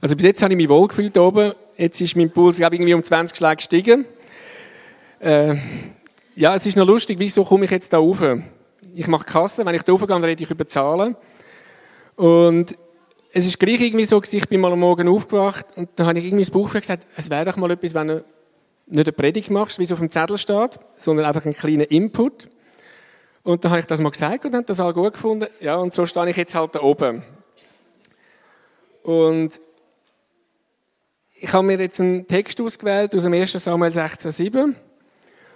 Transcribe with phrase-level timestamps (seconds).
[0.00, 1.52] Also bis jetzt habe ich mich wohl gefühlt oben.
[1.76, 4.06] Jetzt ist mein Puls, glaube ich, irgendwie um 20 Schläge gestiegen.
[5.20, 5.56] Äh,
[6.34, 8.22] ja, es ist noch lustig, wieso komme ich jetzt da rauf?
[8.94, 11.16] Ich mache Kasse, wenn ich da raufgehe, dann rede ich über Zahlen.
[12.16, 12.76] Und
[13.32, 16.24] es ist gleich irgendwie so, ich bin mal am Morgen aufgewacht und dann habe ich
[16.24, 18.24] irgendwie ins Buch gesagt, es wäre doch mal etwas, wenn du
[18.86, 22.48] nicht eine Predigt machst, wie es auf dem Zettel steht, sondern einfach einen kleinen Input.
[23.42, 25.46] Und dann habe ich das mal gesagt und habe das auch gut gefunden.
[25.60, 27.22] Ja, und so stehe ich jetzt halt da oben.
[29.02, 29.60] Und
[31.42, 33.52] ich habe mir jetzt einen Text ausgewählt aus dem 1.
[33.52, 34.74] Samuel 16,7.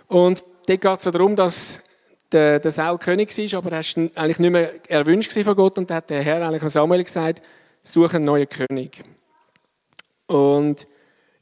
[0.08, 1.82] Und dort geht es darum, dass
[2.32, 5.90] der, der Saul König war, aber er war eigentlich nicht mehr erwünscht von Gott und
[5.90, 7.42] da hat der Herr eigentlich Samuel gesagt,
[7.82, 9.04] suche einen neuen König.
[10.26, 10.86] Und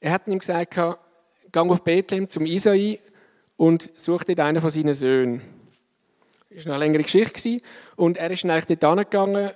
[0.01, 2.99] er hat ihm gesagt, geh auf Bethlehem zum Isai
[3.57, 5.41] und such dort einen von seinen Söhnen.
[6.51, 7.59] Das war eine längere Geschichte.
[7.95, 9.51] Und er ist dann eigentlich dort angegangen,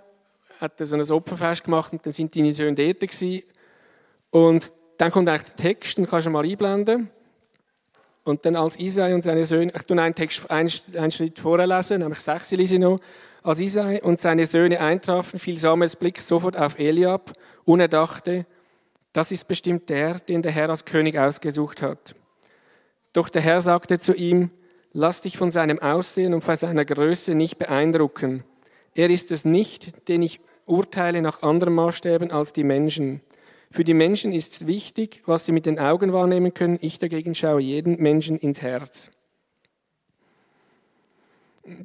[0.60, 3.42] hat so ein Opferfest gemacht und dann sind deine Söhne dort gewesen.
[4.30, 7.10] Und dann kommt eigentlich der Text, den kannst du mal einblenden.
[8.24, 11.66] Und dann als Isai und seine Söhne, ich tue einen Text einen, einen Schritt vorher
[11.66, 12.98] lesen, nämlich sechs lese ich noch.
[13.42, 17.33] Als Isai und seine Söhne eintrafen, fiel Samuels Blick sofort auf Eliab
[17.64, 18.44] und er dachte,
[19.12, 22.16] das ist bestimmt der, den der Herr als König ausgesucht hat.
[23.12, 24.50] Doch der Herr sagte zu ihm,
[24.98, 28.44] Lass dich von seinem Aussehen und von seiner Größe nicht beeindrucken.
[28.94, 33.20] Er ist es nicht, den ich urteile nach anderen Maßstäben als die Menschen.
[33.77, 36.78] Für die Menschen ist es wichtig, was sie mit den Augen wahrnehmen können.
[36.80, 39.10] Ich dagegen schaue jeden Menschen ins Herz.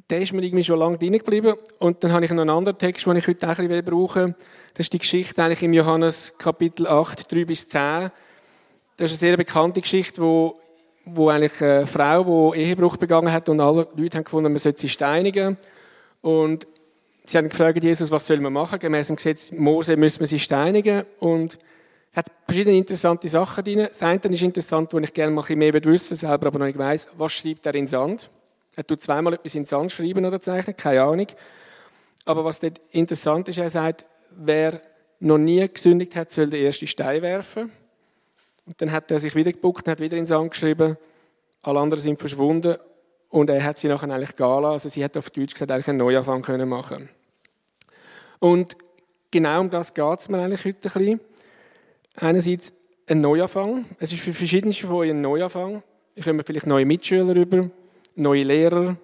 [0.08, 1.52] Der ist mir irgendwie schon lange drin geblieben.
[1.80, 4.34] Und dann habe ich noch einen anderen Text, den ich heute auch ein bisschen brauchen
[4.72, 8.08] Das ist die Geschichte eigentlich im Johannes Kapitel 8, 3 bis 10.
[8.96, 10.58] Das ist eine sehr bekannte Geschichte, wo
[11.04, 14.80] wo eigentlich eine Frau, die Ehebruch begangen hat und alle Leute haben gefunden, man sollte
[14.80, 15.58] sie steinigen.
[16.22, 16.66] Und
[17.26, 18.78] sie haben gefragt, Jesus, was soll man machen?
[18.78, 21.02] Gemäß dem Gesetz Mose müssen wir sie steinigen.
[21.20, 21.58] Und
[22.14, 23.86] hat verschiedene interessante Sachen drin.
[23.88, 26.78] Das eine ist interessant, wo ich gerne mal ein mehr wissen selber aber noch nicht
[26.78, 28.30] weiss, was schreibt er in Sand?
[28.74, 31.26] Er tut zweimal etwas in Sand schreiben oder zeichnen, keine Ahnung.
[32.24, 34.80] Aber was dort interessant ist, er sagt, wer
[35.20, 37.70] noch nie gesündigt hat, soll den ersten Stein werfen.
[38.66, 40.96] Und dann hat er sich wieder gebuckt und hat wieder ins Sand geschrieben,
[41.62, 42.76] alle anderen sind verschwunden
[43.28, 44.64] und er hat sie nachher eigentlich gehen.
[44.64, 47.08] Also sie hat auf Deutsch gesagt, eigentlich einen Neuanfang können machen
[48.38, 48.76] Und
[49.30, 51.20] genau um das geht es mir eigentlich heute ein bisschen.
[52.16, 52.72] Einerseits
[53.08, 53.86] ein Neuanfang.
[53.98, 55.82] Es ist für verschiedene von euch ein Neuanfang.
[56.14, 57.70] Ich komme vielleicht neue Mitschüler über,
[58.16, 58.96] neue Lehrer,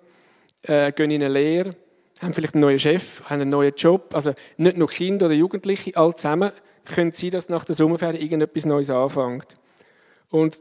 [0.62, 1.74] äh, gehen in eine Lehre,
[2.20, 4.14] haben vielleicht einen neuen Chef, haben einen neuen Job.
[4.14, 6.52] Also nicht nur Kinder oder Jugendliche, alle zusammen
[6.84, 9.56] könnte sein, dass nach der Sommerferien irgendetwas Neues anfängt.
[10.30, 10.58] Und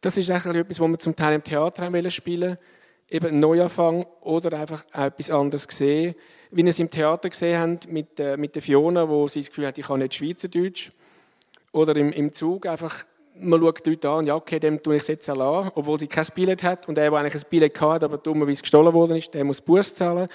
[0.00, 2.56] das ist eigentlich etwas, was wir zum Teil im Theater haben spielen
[3.10, 6.14] eben ein Neuanfang oder einfach etwas anderes sehen.
[6.52, 9.48] Wie wir es im Theater gesehen haben mit, äh, mit der Fiona, wo sie das
[9.48, 10.92] Gefühl hat, ich kann nicht Schweizerdeutsch.
[11.72, 13.04] Oder im, im Zug einfach,
[13.34, 16.08] man schaut die Leute an, ja okay, dem tue ich es jetzt an, obwohl sie
[16.08, 16.88] kein Billett hat.
[16.88, 19.94] Und der, der eigentlich ein Billett hat, aber dummerweise gestohlen worden ist, der muss Buß
[19.94, 20.28] zahlen.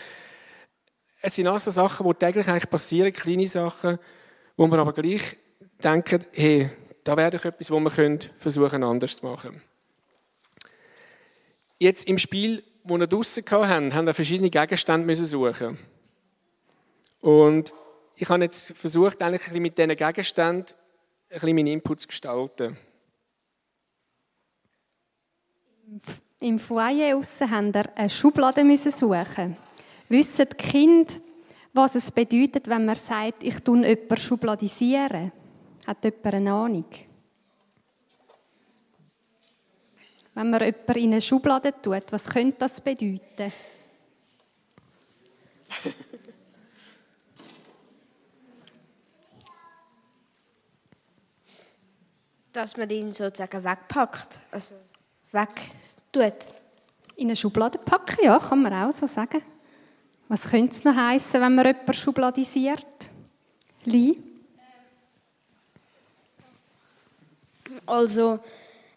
[1.22, 3.98] Es sind also Sachen, die täglich eigentlich passieren, kleine Sachen,
[4.58, 5.38] wo wir aber gleich
[5.84, 6.70] denken, hey,
[7.04, 9.62] da wäre doch etwas, wo können versuchen anders zu machen.
[11.80, 15.78] Jetzt im Spiel, wo wir draussen hatten, haben wir verschiedene Gegenstände müssen suchen.
[17.22, 17.74] Und
[18.16, 20.76] ich habe jetzt versucht, eigentlich mit diesen Gegenständen
[21.40, 22.78] bisschen meinen Input zu gestalten.
[26.40, 29.58] Im Foyer aussen haben wir eine Schublade müssen suchen.
[30.10, 31.14] Wissen die Kinder,
[31.74, 35.32] was es bedeutet, wenn man sagt, ich tue jemanden schubladisieren?
[35.86, 36.86] Hat jemand eine Ahnung?
[40.34, 43.52] Wenn man jemanden in eine Schublade tut, was könnte das bedeuten?
[52.56, 54.76] Dass man ihn sozusagen wegpackt, also
[55.34, 56.48] wegtut.
[57.18, 59.42] In eine Schublade packen, ja, kann man auch so sagen.
[60.30, 62.88] Was könnte es noch heißen, wenn man jemanden schubladisiert?
[63.84, 64.16] Lee?
[67.86, 68.40] Also,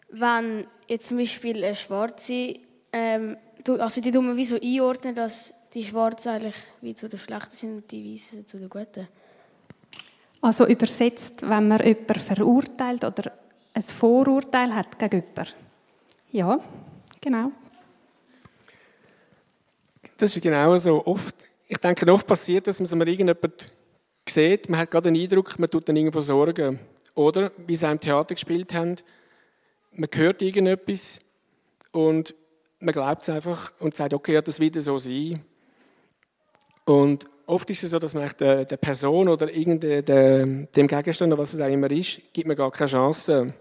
[0.09, 2.59] wenn jetzt zum Beispiel eine Schwarze,
[2.93, 3.35] ähm,
[3.67, 7.57] also die tun wir wie so einordnen, dass die Schwarzen eigentlich wie zu den Schlechten
[7.57, 9.09] sind und die Weißen zu den Guten.
[10.39, 13.33] Also übersetzt, wenn man jemanden verurteilt oder
[13.73, 15.23] ein Vorurteil hat gegen.
[16.31, 16.59] Ja,
[17.21, 17.51] genau.
[20.17, 21.05] Das ist genau so.
[21.05, 21.35] Oft,
[21.67, 23.71] ich denke, oft passiert, dass man irgendjemand
[24.27, 26.79] sieht, man hat gerade den Eindruck, man tut dann irgendwo Sorgen.
[27.15, 28.95] Oder, wie sie im Theater gespielt haben,
[29.93, 31.21] man hört irgendetwas
[31.91, 32.33] und
[32.79, 35.41] man glaubt es einfach und sagt, okay, ja, das wird so sein.
[36.85, 41.61] Und oft ist es so, dass man der, der Person oder dem Gegenstand, was es
[41.61, 43.53] auch immer ist, gibt man gar keine Chance.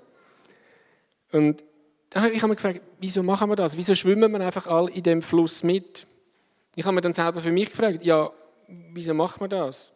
[1.32, 1.64] Und
[2.11, 3.76] ich habe mich gefragt, wieso machen wir das?
[3.76, 6.06] Wieso schwimmen wir einfach all in dem Fluss mit?
[6.76, 8.31] Ich habe mir dann selber für mich gefragt, ja,
[8.93, 9.93] wieso macht man das?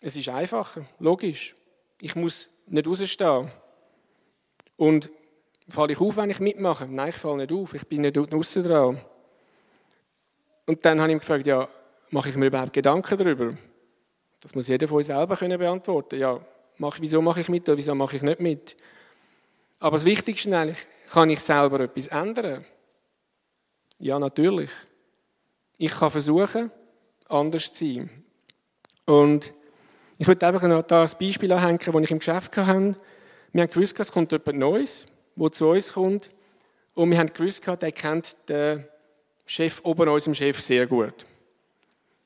[0.00, 1.54] Es ist einfacher, logisch.
[2.00, 3.50] Ich muss nicht rausstehen.
[4.76, 5.10] Und
[5.68, 6.86] falle ich auf, wenn ich mitmache?
[6.86, 7.74] Nein, ich falle nicht auf.
[7.74, 9.00] Ich bin nicht draußen dran.
[10.66, 11.68] Und dann habe ich mich gefragt, ja,
[12.14, 13.54] mache ich mir überhaupt Gedanken darüber?
[14.40, 16.16] Das muss jeder von uns selber können beantworten.
[16.16, 16.40] Ja,
[16.78, 18.76] mach, wieso mache ich mit oder wieso mache ich nicht mit?
[19.80, 20.78] Aber das Wichtigste eigentlich,
[21.10, 22.64] kann ich selber etwas ändern?
[23.98, 24.70] Ja, natürlich.
[25.76, 26.70] Ich kann versuchen,
[27.28, 28.10] anders zu sein.
[29.06, 29.52] Und
[30.16, 32.96] ich würde einfach noch da ein Beispiel anhängen, das ich im Geschäft hatte.
[33.52, 36.30] Wir haben gewusst, es kommt jemand Neues, der zu uns kommt.
[36.94, 38.84] Und wir haben gewusst, der kennt den
[39.46, 41.24] Chef oben unserem Chef sehr gut.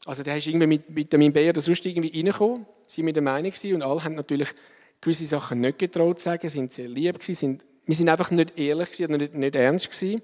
[0.04, 3.50] Also der ist irgendwie mit Vitamin B oder sonst irgendwie reingekommen, sie mit der Meinung
[3.50, 4.48] gewesen, und alle haben natürlich
[5.00, 8.58] gewisse Sachen nicht getraut zu sagen, sind sehr lieb gewesen, sind, wir sind einfach nicht
[8.58, 10.22] ehrlich gewesen, nicht, nicht ernst gewesen.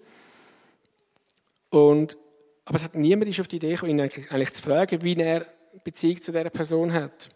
[1.70, 2.16] Und,
[2.64, 5.46] aber es hat niemand auf die Idee gekommen, ihn eigentlich, zu fragen, wie er
[5.82, 7.30] Beziehung zu dieser Person hat.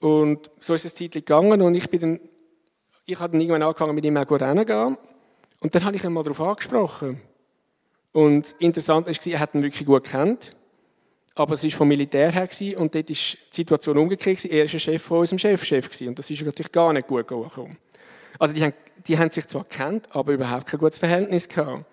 [0.00, 2.20] Und so ist es zeitlich gegangen und ich bin dann,
[3.04, 4.96] ich habe dann irgendwann angefangen, mit ihm auch rennen gehen.
[5.60, 7.20] Und dann habe ich ihn mal darauf angesprochen.
[8.12, 10.56] Und interessant ist, er hat ihn wirklich gut kennt.
[11.34, 14.44] Aber es war vom Militär her und dort war die Situation umgekehrt.
[14.44, 17.78] Er war Chef von unserem Chefchef -Chef und das ist natürlich gar nicht gut gekommen.
[18.38, 18.74] Also die haben,
[19.06, 21.84] die haben sich zwar kennt, aber überhaupt kein gutes Verhältnis gehabt.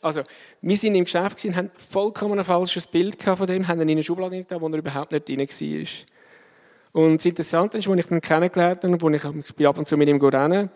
[0.00, 0.22] Also,
[0.62, 3.96] wir sind im Geschäft und haben vollkommen ein falsches Bild von dem, haben ihn in
[3.96, 7.02] eine Schublade da, wo er überhaupt nicht drin war.
[7.02, 9.24] Und das Interessante ist, als ich ihn kennengelernt habe, wo ich,
[9.66, 10.70] ab und zu mit ihm rennen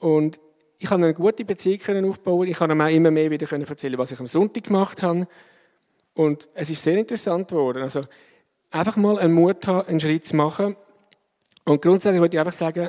[0.00, 0.40] und
[0.78, 2.48] ich habe eine gute Beziehung aufbauen.
[2.48, 5.26] Ich kann ihm auch immer mehr wieder erzählen, was ich am Sonntag gemacht habe.
[6.14, 7.82] Und es ist sehr interessant geworden.
[7.82, 8.04] Also,
[8.70, 10.76] einfach mal einen Mut haben, einen Schritt zu machen.
[11.64, 12.88] Und grundsätzlich würde ich einfach sagen,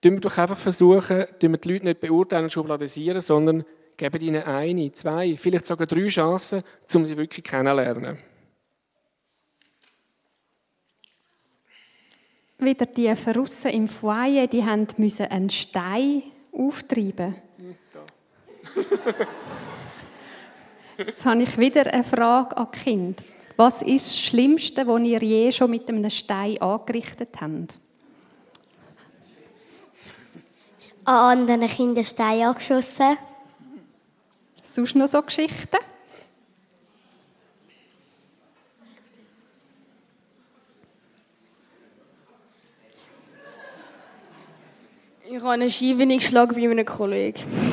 [0.00, 3.64] tun wir doch einfach versuchen, tun wir die Leute nicht beurteilen und schubladisieren, sondern
[3.96, 6.62] geben ihnen eine, zwei, vielleicht sogar drei Chancen,
[6.94, 8.18] um sie wirklich kennenzulernen.
[12.60, 14.64] Wieder die Verrussen im Foyer, die
[14.96, 16.22] müssen einen Stein
[16.52, 17.36] auftreiben.
[20.98, 23.22] Jetzt habe ich wieder eine Frage an die Kinder.
[23.56, 27.78] Was ist das Schlimmste, was ihr je schon mit einem Stein angerichtet habt?
[31.04, 33.16] An anderen Kindern Stein angeschossen.
[34.64, 35.78] Sonst noch so Geschichten?
[45.30, 47.67] Ich habe eine Scheibe geschlagen bei einem Kollegen.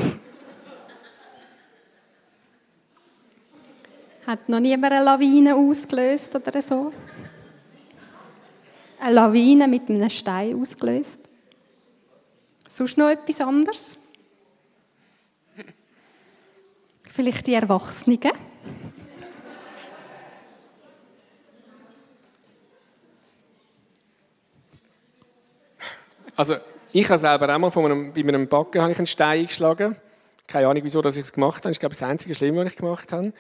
[4.27, 6.92] Hat noch niemand eine Lawine ausgelöst oder so?
[9.00, 11.19] Eine Lawine mit einem Stein ausgelöst?
[12.68, 13.98] Sonst noch etwas anderes?
[17.04, 18.19] Vielleicht die Erwachsenen?
[26.36, 26.56] Also
[26.92, 29.95] ich habe selber auch mal von einem, bei einem Backen habe ich einen Stein eingeschlagen.
[30.48, 31.72] Keine Ahnung, wieso dass ich es gemacht habe.
[31.72, 33.31] Ich glaube, das einzige Schlimme, was ich gemacht habe.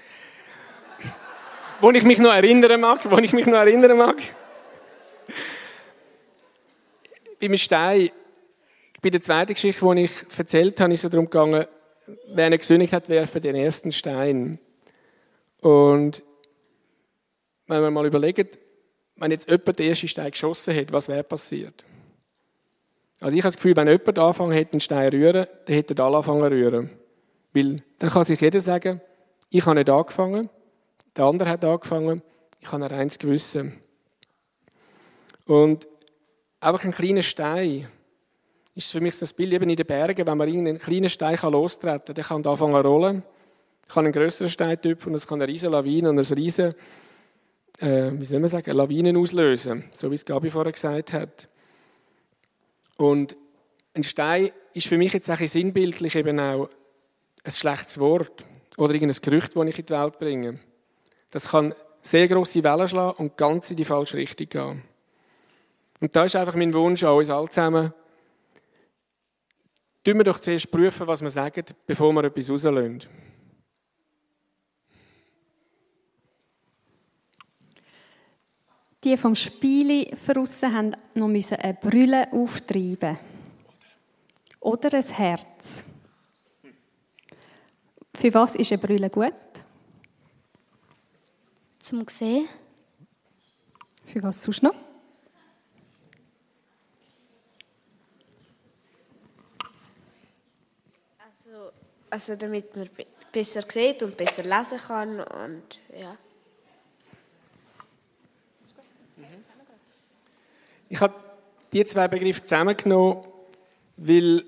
[1.85, 2.99] Wo ich mich noch erinnern mag.
[3.11, 4.15] Wo ich mich noch erinnern mag.
[7.39, 8.09] Beim Stein,
[9.03, 11.65] bei der zweiten Geschichte, die ich erzählt habe, ist es darum gegangen,
[12.33, 14.57] wer eine gesündigt hat, werfe den ersten Stein.
[15.61, 16.23] Und
[17.67, 18.57] wenn man mal überlegt,
[19.17, 21.85] wenn jetzt jemand den ersten Stein geschossen hat, was wäre passiert?
[23.19, 26.01] Also ich habe das Gefühl, wenn jemand anfangen hätte, einen Stein zu rühren, dann hätten
[26.01, 26.89] alle anfangen zu rühren.
[27.53, 29.01] Weil dann kann sich jeder sagen,
[29.51, 30.49] ich habe nicht angefangen,
[31.15, 32.21] der andere hat angefangen,
[32.59, 33.77] ich habe ein reines Gewissen.
[35.45, 35.87] Und
[36.59, 37.87] einfach ein kleiner Stein
[38.73, 42.05] ist für mich das Bild eben in den Bergen, wenn man irgendeinen kleinen Stein lostreten
[42.05, 43.23] kann, der kann anfangen zu rollen,
[43.87, 46.75] kann einen größeren Stein tüpfen und es kann eine riesige Lawine und eine riesige,
[47.79, 51.47] äh, wie soll man sagen, Lawinen auslösen, so wie es Gabi vorher gesagt hat.
[52.97, 53.37] Und
[53.93, 56.69] ein Stein ist für mich jetzt auch sinnbildlich eben auch
[57.43, 58.43] ein schlechtes Wort
[58.77, 60.55] oder irgendein Gerücht, das ich in die Welt bringe.
[61.35, 64.81] Das kann sehr grosse Wellen schlagen und ganz in die falsche Richtung gehen.
[65.99, 67.93] Und da ist einfach mein Wunsch an uns alle zusammen,
[70.05, 73.01] tun wir doch zuerst prüfen, was wir sagen, bevor wir etwas rauslösen.
[79.03, 83.19] die vom Spiele verrissen haben, noch müssen eine Brille auftreiben
[84.61, 85.83] Oder ein Herz.
[88.15, 89.33] Für was ist eine Brille gut?
[91.85, 92.47] Zum sehen.
[94.05, 94.73] Für was sonst noch?
[101.19, 101.71] Also,
[102.09, 106.17] also damit man be- besser sieht und besser lesen kann und ja.
[110.89, 111.13] Ich habe
[111.71, 113.27] die zwei Begriffe zusammengenommen,
[113.97, 114.43] weil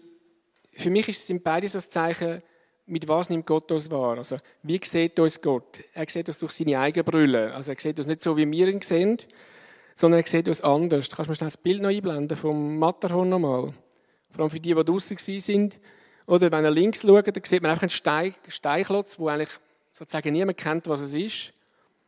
[0.73, 2.41] für mich ist- sind beide so ein Zeichen,
[2.87, 4.17] mit was nimmt Gott uns wahr.
[4.17, 5.83] Also, wie sieht uns Gott?
[5.93, 7.53] Er sieht uns durch seine eigene Brille.
[7.53, 9.17] Also, er sieht uns nicht so, wie wir ihn sehen,
[9.93, 11.09] sondern er sieht uns anders.
[11.09, 13.73] Kannst du mir schnell das Bild noch einblenden vom Matterhorn nochmal?
[14.31, 15.77] Vor allem für die, die draußen sind.
[16.25, 19.49] Oder wenn ihr links schaut, dann sieht man einfach einen Stein, Steinklotz, wo eigentlich
[19.91, 21.53] sozusagen niemand kennt, was es ist.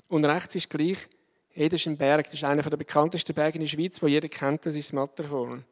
[0.09, 0.98] Und rechts ist gleich,
[1.51, 4.07] hey, das ist ein Berg, das ist einer der bekanntesten Berge in der Schweiz, wo
[4.07, 5.63] jeder kennt, das ist das Matterhorn.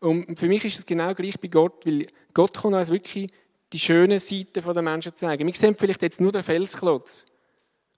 [0.00, 3.30] Und für mich ist es genau gleich bei Gott, weil Gott kann uns wirklich
[3.72, 5.46] die schönen Seiten der Menschen zeigen.
[5.46, 7.26] Wir sehen vielleicht jetzt nur den Felsklotz,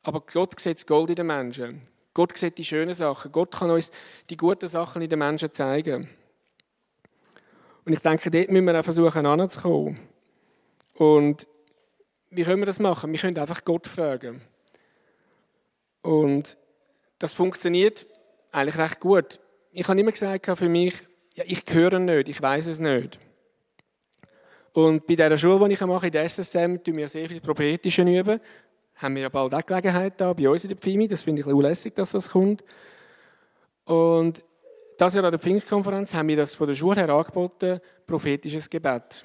[0.02, 1.82] aber Gott sieht das Gold in den Menschen.
[2.14, 3.30] Gott sieht die schönen Sachen.
[3.30, 3.92] Gott kann uns
[4.28, 6.08] die guten Sachen in den Menschen zeigen.
[7.84, 9.98] Und ich denke, dort müssen wir auch versuchen, anzukommen.
[10.94, 11.46] Und
[12.30, 13.12] wie können wir das machen?
[13.12, 14.42] Wir können einfach Gott fragen.
[16.02, 16.56] Und
[17.18, 18.06] das funktioniert
[18.52, 19.40] eigentlich recht gut.
[19.72, 20.94] Ich habe immer gesagt, für mich,
[21.34, 23.18] ja, ich höre nicht, ich weiß es nicht.
[24.78, 28.02] Und bei dieser Schule, die ich mache, in der SSM, tun wir sehr viel Prophetische
[28.02, 28.38] üben.
[28.94, 31.08] Haben wir ja bald auch Gelegenheit da, bei uns in der Pfimi.
[31.08, 32.62] Das finde ich ein lässig, dass das kommt.
[33.86, 34.44] Und
[34.96, 39.24] das Jahr an der Pfingstkonferenz haben wir das von der Schule her angeboten, prophetisches Gebet.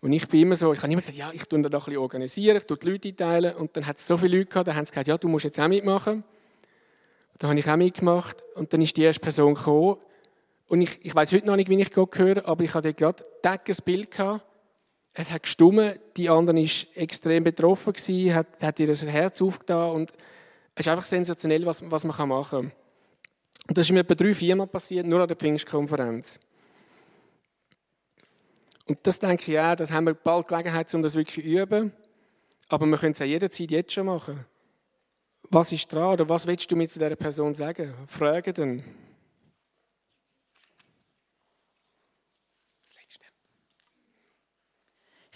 [0.00, 1.98] Und ich bin immer so, ich habe immer gesagt, ja, ich tue das ein bisschen
[1.98, 3.56] organisieren, ich tue die Leute einteilen.
[3.56, 5.44] Und dann hat es so viele Leute gehabt, dann haben sie gesagt, ja, du musst
[5.44, 6.24] jetzt auch mitmachen.
[7.36, 8.42] Da habe ich auch mitgemacht.
[8.54, 9.98] Und dann ist die erste Person gekommen.
[10.68, 13.22] Und ich, ich weiß heute noch nicht, wie ich Gott höre, aber ich hatte gerade
[13.42, 14.53] ein Bild gehabt.
[15.14, 19.92] Es hat gestummen, die andere war extrem betroffen, gewesen, hat, hat ihr das Herz aufgetan
[19.92, 20.12] und
[20.74, 22.72] es ist einfach sensationell, was, was man machen kann.
[23.68, 26.40] Und das ist mir etwa drei, vier Mal passiert, nur an der Pfingstkonferenz.
[28.86, 31.92] Und das denke ich auch, da haben wir bald Gelegenheit, um das wirklich zu üben.
[32.68, 34.44] Aber wir können es auch jederzeit jetzt schon machen.
[35.50, 37.94] Was ist dran oder was willst du mir zu dieser Person sagen?
[38.06, 38.82] Frage dann.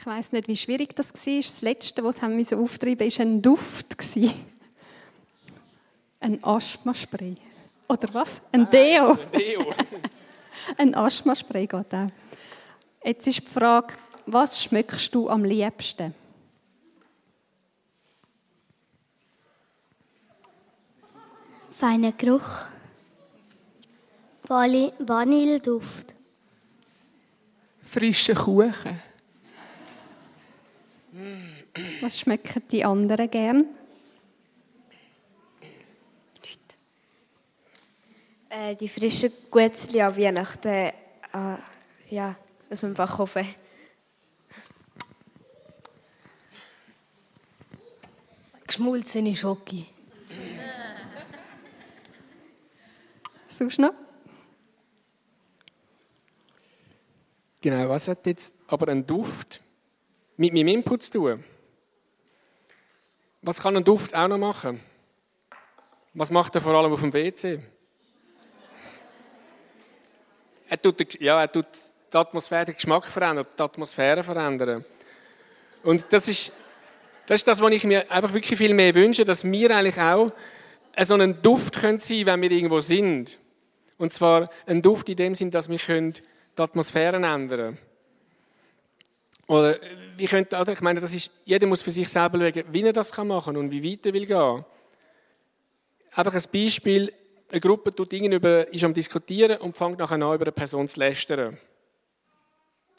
[0.09, 1.37] Weiß nicht, wie schwierig das war.
[1.37, 3.97] Das Letzte, was wir müssen auftreiben mussten, war ein Duft.
[6.21, 7.35] Ein Asthmaspray.
[7.89, 8.41] Oder was?
[8.51, 9.13] Ein Deo.
[9.13, 9.75] Ein Deo.
[10.77, 12.11] Ein Asthmaspray geht auch.
[13.05, 13.95] Jetzt ist die Frage,
[14.27, 16.15] was schmeckst du am liebsten?
[21.71, 22.67] Feiner Geruch.
[24.43, 26.15] Vanilleduft.
[27.83, 29.08] Frischer Kuchen.
[32.01, 33.65] Was schmecken die anderen gern?
[38.51, 40.93] Äh, die frischen Guetzli an Weihnachten, äh,
[42.09, 42.35] ja,
[42.71, 43.47] aus dem Backofen.
[48.67, 49.87] Geschmolzene Schoki.
[53.49, 53.93] Sonst noch?
[57.61, 59.61] Genau, was hat jetzt aber ein Duft
[60.39, 61.45] mit meinem Input zu tun?
[63.43, 64.81] Was kann ein Duft auch noch machen?
[66.15, 67.59] Was macht er vor allem auf dem WC?
[70.69, 71.67] Er tut, ja, er tut
[72.13, 74.85] die Atmosphäre, den Geschmack verändern, die Atmosphäre verändern.
[75.83, 76.53] Und das ist,
[77.27, 80.33] das ist das, was ich mir einfach wirklich viel mehr wünsche, dass wir eigentlich auch
[81.03, 83.39] so einen Duft können sein, wenn wir irgendwo sind.
[83.97, 87.79] Und zwar ein Duft in dem Sinn, dass wir können die Atmosphäre ändern
[89.47, 89.79] Oder
[90.19, 92.93] wie könnte, oder ich meine, das ist, jeder muss für sich selber schauen, wie er
[92.93, 94.65] das machen kann und wie weit er will gehen.
[96.13, 97.13] Einfach ein Beispiel,
[97.51, 101.01] eine Gruppe tut über, ist am Diskutieren und fängt nachher an, über eine Person zu
[101.01, 101.59] lästern.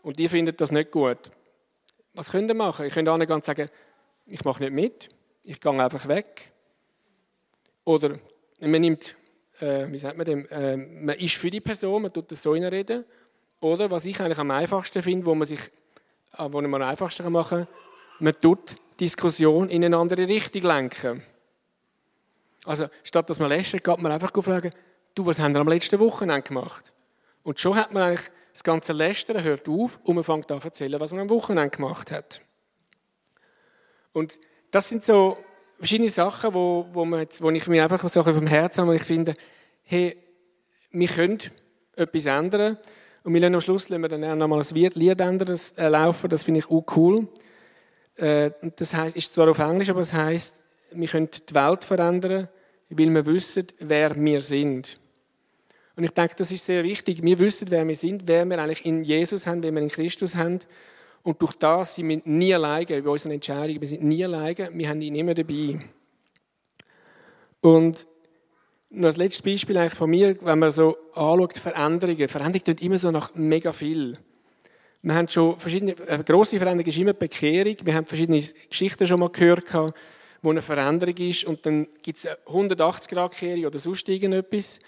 [0.02, 1.32] Und die findet das nicht gut.
[2.14, 2.86] Was könnt ihr machen?
[2.86, 3.70] Ihr könnt angehen und sagen,
[4.26, 5.10] ich mache nicht mit,
[5.44, 6.52] ich gehe einfach weg.
[7.84, 8.20] Oder
[8.60, 9.16] man nimmt,
[9.60, 12.52] äh, wie sagt man dem, äh, man ist für die Person, man tut das so
[12.52, 13.06] reden.
[13.60, 15.60] Oder was ich eigentlich am einfachsten finde, wo man sich,
[16.38, 17.68] äh, wo man am einfachsten machen kann,
[18.20, 21.24] man tut Diskussion in eine andere Richtung lenken.
[22.66, 24.72] Also, statt dass man lästert, geht man einfach fragen,
[25.16, 26.92] du, was haben wir am letzten Wochenende gemacht?
[27.44, 30.68] Und schon hat man eigentlich das ganze Lästern hört auf und man fängt an zu
[30.68, 32.42] erzählen, was man am Wochenende gemacht hat.
[34.12, 34.40] Und
[34.72, 35.38] das sind so
[35.78, 38.96] verschiedene Sachen, wo, wo, man jetzt, wo ich mir einfach so vom Herzen habe, wo
[38.96, 39.34] ich finde,
[39.84, 40.18] hey,
[40.92, 41.40] wir können
[41.96, 42.78] etwas ändern.
[43.24, 46.30] Und wir lassen am Schluss lassen wir dann noch mal ein Lied ändern, äh, laufen,
[46.30, 47.28] das finde ich auch cool.
[48.16, 52.48] Äh, das heißt, ist zwar auf Englisch, aber es heißt wir können die Welt verändern,
[52.90, 55.00] weil wir wissen, wer wir sind.
[55.96, 57.22] Und ich denke, das ist sehr wichtig.
[57.22, 60.36] Wir wissen, wer wir sind, wer wir eigentlich in Jesus haben, wer wir in Christus
[60.36, 60.60] haben.
[61.24, 63.82] Und durch das sind wir nie alleine bei unseren Entscheidungen.
[63.82, 65.80] Wir sind nie alleine, wir haben ihn immer dabei.
[67.62, 68.08] Und
[68.92, 72.28] noch das letzte Beispiel eigentlich von mir, wenn man so anschaut, Veränderungen.
[72.28, 74.18] Veränderungen tun immer so nach mega viel.
[75.02, 77.76] Wir haben schon verschiedene, eine grosse Veränderung ist immer die Bekehrung.
[77.84, 79.66] Wir haben verschiedene Geschichten schon mal gehört,
[80.42, 84.80] wo eine Veränderung ist und dann gibt es eine 180-Grad-Kehrung oder sonst irgendetwas.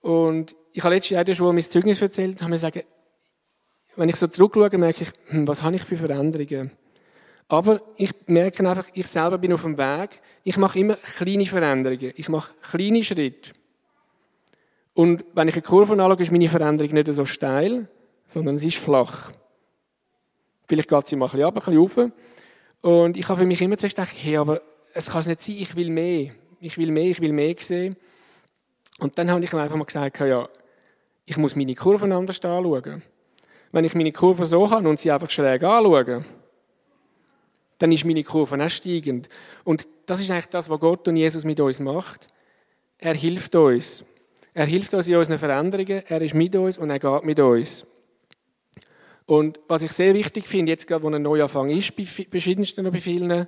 [0.00, 2.84] Und ich habe letztes Jahr in der Schule mein Zeugnis erzählt und habe mir gesagt,
[3.96, 6.70] wenn ich so zurückschaue, merke ich, hm, was habe ich für Veränderungen?
[7.48, 10.20] Aber ich merke einfach, ich selber bin auf dem Weg.
[10.42, 12.12] Ich mache immer kleine Veränderungen.
[12.16, 13.52] Ich mache kleine Schritte.
[14.94, 17.88] Und wenn ich eine Kurve anschaue, ist meine Veränderung nicht so steil,
[18.26, 19.30] sondern sie ist flach.
[20.68, 22.12] Vielleicht geht sie mal ein bisschen ab, ein bisschen rauf.
[22.80, 24.62] Und ich habe für mich immer zuerst gedacht, hey, aber
[24.94, 26.32] es kann es nicht sein, ich will mehr.
[26.60, 27.96] Ich will mehr, ich will mehr sehen.
[28.98, 30.48] Und dann habe ich einfach mal gesagt, ja,
[31.26, 33.02] ich muss meine Kurven anders anschauen.
[33.72, 36.24] Wenn ich meine Kurve so habe und sie einfach schräg anschaue,
[37.78, 39.28] dann ist meine Kurve auch steigend.
[39.64, 42.26] Und das ist eigentlich das, was Gott und Jesus mit uns macht.
[42.98, 44.04] Er hilft uns.
[44.54, 46.02] Er hilft uns in unseren Veränderungen.
[46.08, 47.86] Er ist mit uns und er geht mit uns.
[49.26, 52.92] Und was ich sehr wichtig finde, jetzt gerade, wo ein Neuanfang ist, bei verschiedensten und
[52.92, 53.46] bei vielen,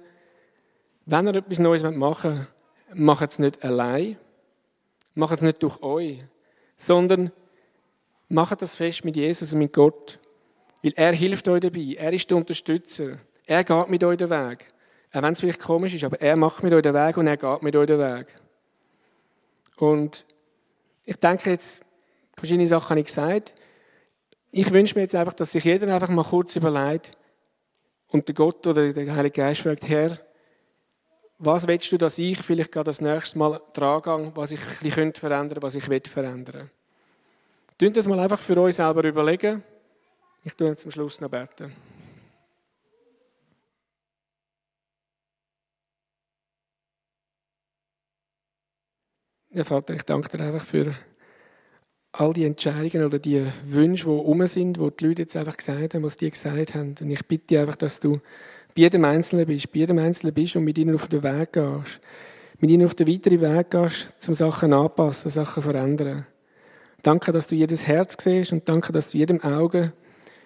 [1.06, 2.48] wenn ihr etwas Neues machen wollt,
[2.94, 4.16] macht es nicht allein,
[5.14, 6.24] macht es nicht durch euch,
[6.76, 7.32] sondern
[8.28, 10.18] macht das fest mit Jesus und mit Gott.
[10.82, 11.96] Weil er hilft euch dabei.
[11.98, 13.18] Er ist der Unterstützer.
[13.48, 14.66] Er geht mit euch den Weg.
[15.10, 17.38] Auch wenn es vielleicht komisch ist, aber er macht mit euch den Weg und er
[17.38, 18.26] geht mit euch den Weg.
[19.78, 20.26] Und
[21.06, 21.82] ich denke jetzt,
[22.36, 23.54] verschiedene Sachen habe ich gesagt.
[24.50, 27.12] Ich wünsche mir jetzt einfach, dass sich jeder einfach mal kurz überlegt
[28.08, 30.18] und der Gott oder der Heilige Geist fragt, Herr,
[31.38, 35.14] was willst du, dass ich vielleicht gerade das nächste Mal dran was ich ein bisschen
[35.14, 36.70] verändern könnte, was ich will verändern
[37.78, 39.62] Tun das mal einfach für euch selber überlegen.
[40.44, 41.72] Ich tue zum Schluss noch beten.
[49.58, 50.94] Ja, Vater, ich danke dir einfach für
[52.12, 55.94] all die Entscheidungen oder die Wünsche, die rum sind, wo die Leute jetzt einfach gesagt
[55.94, 56.94] haben, was die gesagt haben.
[57.00, 58.20] Und ich bitte einfach, dass du
[58.68, 61.98] bei jedem Einzelnen bist, bei jedem Einzelnen bist und mit ihnen auf den Weg gehst.
[62.60, 66.24] Mit ihnen auf den weiteren Weg gehst, um Sachen anpassen, Sachen verändern.
[67.02, 69.92] Danke, dass du jedes Herz siehst und danke, dass du jedem Auge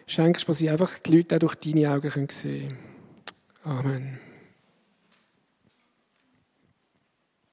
[0.07, 2.79] schenkst, wo sie einfach die Leute auch durch deine Augen sehen
[3.63, 3.79] können.
[3.79, 4.32] Amen.